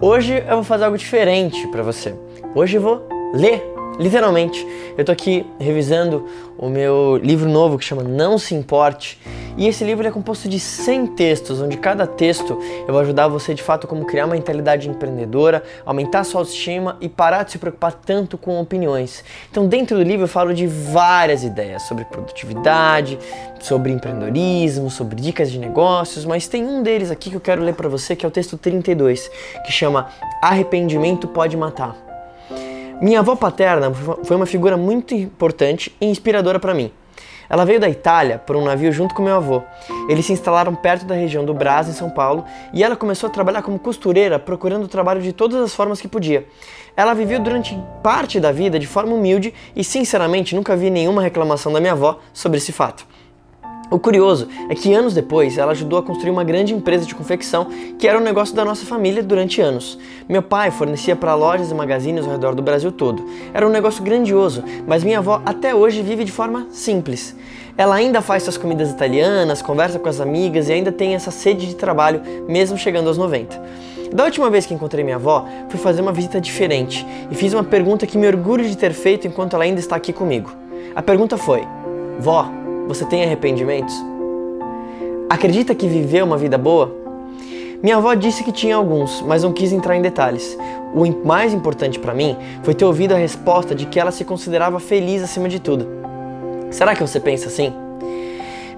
[0.00, 2.14] Hoje eu vou fazer algo diferente para você.
[2.54, 3.60] Hoje eu vou ler,
[3.98, 4.66] literalmente.
[4.96, 9.18] Eu tô aqui revisando o meu livro novo que chama Não Se Importe.
[9.56, 12.56] E esse livro é composto de 100 textos, onde cada texto
[12.86, 17.08] eu vou ajudar você de fato como criar uma mentalidade empreendedora, aumentar sua autoestima e
[17.08, 19.24] parar de se preocupar tanto com opiniões.
[19.50, 23.18] Então, dentro do livro eu falo de várias ideias sobre produtividade,
[23.58, 27.74] sobre empreendedorismo, sobre dicas de negócios, mas tem um deles aqui que eu quero ler
[27.74, 29.28] para você, que é o texto 32,
[29.66, 30.08] que chama
[30.40, 32.07] Arrependimento pode matar.
[33.00, 33.92] Minha avó paterna
[34.24, 36.90] foi uma figura muito importante e inspiradora para mim.
[37.48, 39.62] Ela veio da Itália por um navio junto com meu avô.
[40.08, 42.44] Eles se instalaram perto da região do Brás, em São Paulo,
[42.74, 46.44] e ela começou a trabalhar como costureira, procurando trabalho de todas as formas que podia.
[46.96, 51.72] Ela viveu durante parte da vida de forma humilde e, sinceramente, nunca vi nenhuma reclamação
[51.72, 53.06] da minha avó sobre esse fato.
[53.90, 57.68] O curioso é que anos depois ela ajudou a construir uma grande empresa de confecção
[57.98, 59.98] que era um negócio da nossa família durante anos.
[60.28, 63.24] Meu pai fornecia para lojas e magazines ao redor do Brasil todo.
[63.54, 67.34] Era um negócio grandioso, mas minha avó até hoje vive de forma simples.
[67.78, 71.66] Ela ainda faz suas comidas italianas, conversa com as amigas e ainda tem essa sede
[71.66, 73.58] de trabalho, mesmo chegando aos 90.
[74.12, 77.64] Da última vez que encontrei minha avó, fui fazer uma visita diferente e fiz uma
[77.64, 80.50] pergunta que me orgulho de ter feito enquanto ela ainda está aqui comigo.
[80.94, 81.62] A pergunta foi:
[82.18, 82.50] Vó,
[82.88, 83.94] você tem arrependimentos?
[85.28, 86.96] Acredita que viveu uma vida boa?
[87.82, 90.58] Minha avó disse que tinha alguns, mas não quis entrar em detalhes.
[90.94, 94.80] O mais importante para mim foi ter ouvido a resposta de que ela se considerava
[94.80, 95.86] feliz acima de tudo.
[96.70, 97.74] Será que você pensa assim?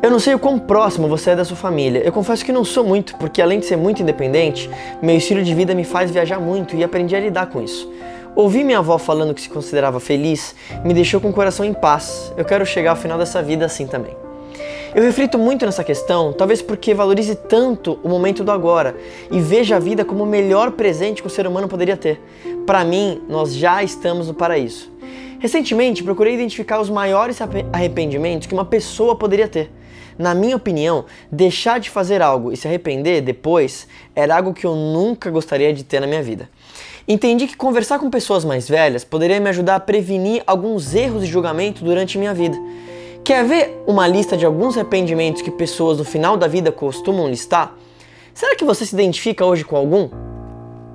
[0.03, 2.03] Eu não sei o quão próximo você é da sua família.
[2.05, 4.69] Eu confesso que não sou muito, porque além de ser muito independente,
[5.00, 7.88] meu estilo de vida me faz viajar muito e aprendi a lidar com isso.
[8.34, 12.33] Ouvir minha avó falando que se considerava feliz me deixou com o coração em paz.
[12.37, 14.17] Eu quero chegar ao final dessa vida assim também.
[14.95, 18.97] Eu reflito muito nessa questão, talvez porque valorize tanto o momento do agora
[19.31, 22.20] e veja a vida como o melhor presente que o ser humano poderia ter.
[22.67, 24.91] Para mim, nós já estamos no paraíso.
[25.41, 27.38] Recentemente, procurei identificar os maiores
[27.72, 29.72] arrependimentos que uma pessoa poderia ter.
[30.19, 34.75] Na minha opinião, deixar de fazer algo e se arrepender depois era algo que eu
[34.75, 36.50] nunca gostaria de ter na minha vida.
[37.09, 41.32] Entendi que conversar com pessoas mais velhas poderia me ajudar a prevenir alguns erros de
[41.32, 42.59] julgamento durante minha vida.
[43.25, 47.75] Quer ver uma lista de alguns arrependimentos que pessoas no final da vida costumam listar?
[48.34, 50.10] Será que você se identifica hoje com algum?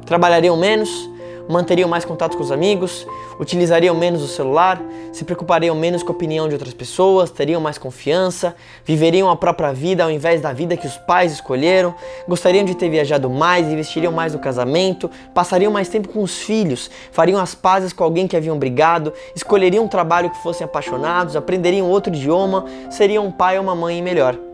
[0.06, 1.10] Trabalhariam menos?
[1.48, 3.06] Manteriam mais contato com os amigos,
[3.40, 7.78] utilizariam menos o celular, se preocupariam menos com a opinião de outras pessoas, teriam mais
[7.78, 11.94] confiança, viveriam a própria vida ao invés da vida que os pais escolheram,
[12.28, 16.90] gostariam de ter viajado mais, investiriam mais no casamento, passariam mais tempo com os filhos,
[17.12, 21.90] fariam as pazes com alguém que haviam brigado, escolheriam um trabalho que fossem apaixonados, aprenderiam
[21.90, 24.45] outro idioma, seriam um pai ou uma mãe melhor.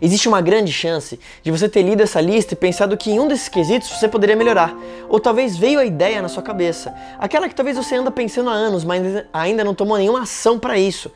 [0.00, 3.28] Existe uma grande chance de você ter lido essa lista e pensado que em um
[3.28, 4.74] desses quesitos você poderia melhorar.
[5.08, 8.52] Ou talvez veio a ideia na sua cabeça, aquela que talvez você anda pensando há
[8.52, 11.10] anos, mas ainda não tomou nenhuma ação para isso.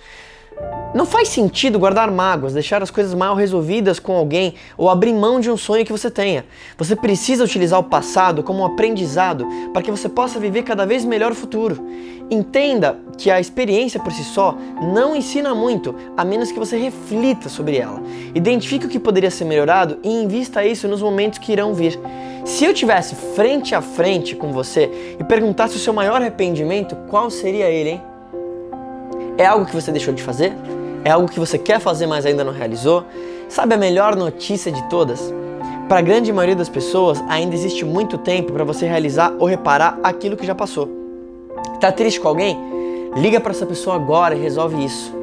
[0.94, 5.38] Não faz sentido guardar mágoas, deixar as coisas mal resolvidas com alguém ou abrir mão
[5.38, 6.46] de um sonho que você tenha.
[6.78, 11.04] Você precisa utilizar o passado como um aprendizado para que você possa viver cada vez
[11.04, 11.86] melhor o futuro.
[12.30, 17.50] Entenda que a experiência por si só não ensina muito, a menos que você reflita
[17.50, 18.02] sobre ela.
[18.34, 21.98] Identifique o que poderia ser melhorado e invista isso nos momentos que irão vir.
[22.46, 27.30] Se eu tivesse frente a frente com você e perguntasse o seu maior arrependimento, qual
[27.30, 28.17] seria ele, hein?
[29.38, 30.53] É algo que você deixou de fazer?
[31.04, 33.04] É algo que você quer fazer, mas ainda não realizou?
[33.49, 35.32] Sabe a melhor notícia de todas?
[35.88, 39.97] Para a grande maioria das pessoas, ainda existe muito tempo para você realizar ou reparar
[40.03, 40.91] aquilo que já passou.
[41.81, 42.59] Tá triste com alguém?
[43.15, 45.15] Liga para essa pessoa agora e resolve isso.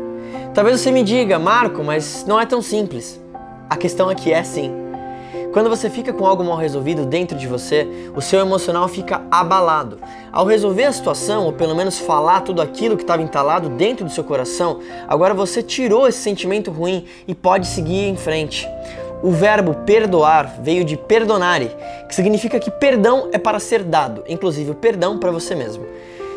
[0.53, 3.21] Talvez você me diga, Marco, mas não é tão simples.
[3.69, 4.71] A questão aqui é sim.
[5.55, 9.99] Quando você fica com algo mal resolvido dentro de você, o seu emocional fica abalado.
[10.29, 14.11] Ao resolver a situação, ou pelo menos falar tudo aquilo que estava entalado dentro do
[14.11, 18.67] seu coração, agora você tirou esse sentimento ruim e pode seguir em frente.
[19.23, 21.71] O verbo perdoar veio de perdonare,
[22.05, 25.85] que significa que perdão é para ser dado, inclusive o perdão para você mesmo.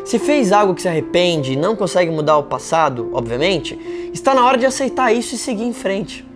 [0.05, 3.77] Se fez algo que se arrepende e não consegue mudar o passado, obviamente,
[4.13, 6.28] está na hora de aceitar isso e seguir em frente.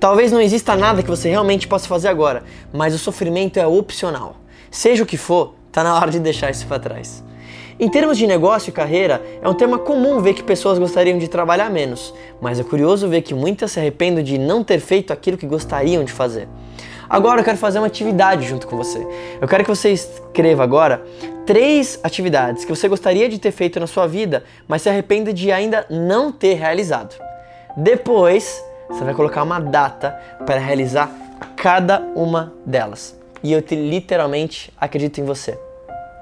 [0.00, 2.42] Talvez não exista nada que você realmente possa fazer agora,
[2.72, 4.36] mas o sofrimento é opcional.
[4.70, 7.22] Seja o que for, está na hora de deixar isso para trás.
[7.78, 11.28] Em termos de negócio e carreira, é um tema comum ver que pessoas gostariam de
[11.28, 15.36] trabalhar menos, mas é curioso ver que muitas se arrependem de não ter feito aquilo
[15.36, 16.48] que gostariam de fazer.
[17.06, 19.06] Agora eu quero fazer uma atividade junto com você.
[19.38, 21.02] Eu quero que você escreva agora
[21.44, 25.52] três atividades que você gostaria de ter feito na sua vida, mas se arrepende de
[25.52, 27.14] ainda não ter realizado.
[27.76, 31.10] Depois, você vai colocar uma data para realizar
[31.56, 33.16] cada uma delas.
[33.42, 35.58] e eu te, literalmente acredito em você.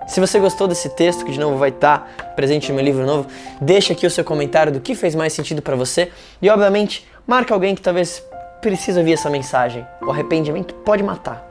[0.06, 3.28] Se você gostou desse texto, que de novo vai estar presente no meu livro novo,
[3.60, 6.10] deixa aqui o seu comentário do que fez mais sentido para você
[6.40, 8.22] e, obviamente, marca alguém que talvez
[8.60, 9.86] precise ouvir essa mensagem.
[10.00, 11.47] O arrependimento pode matar.